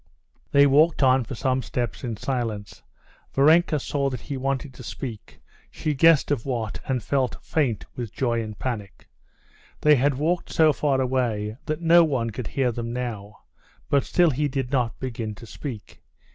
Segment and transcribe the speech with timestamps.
[0.51, 2.81] They walked on for some steps in silence.
[3.35, 5.39] Varenka saw that he wanted to speak;
[5.69, 9.07] she guessed of what, and felt faint with joy and panic.
[9.81, 13.41] They had walked so far away that no one could hear them now,
[13.91, 16.01] but still he did not begin to speak.